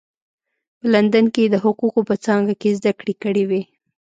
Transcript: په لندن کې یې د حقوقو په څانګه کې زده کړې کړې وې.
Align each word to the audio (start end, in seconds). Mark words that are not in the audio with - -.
په 0.79 0.85
لندن 0.93 1.25
کې 1.33 1.41
یې 1.43 1.51
د 1.53 1.55
حقوقو 1.63 2.01
په 2.09 2.15
څانګه 2.25 2.53
کې 2.61 2.69
زده 2.77 2.91
کړې 2.99 3.13
کړې 3.23 3.43
وې. 3.49 3.61